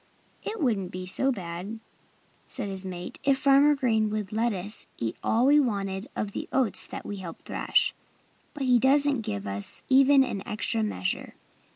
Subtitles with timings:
[0.43, 1.79] "It wouldn't be so bad,"
[2.47, 6.49] said his mate, "if Farmer Green would let us eat all we wanted of the
[6.51, 7.93] oats that we help thrash.
[8.55, 11.35] But he doesn't give us even an extra measure."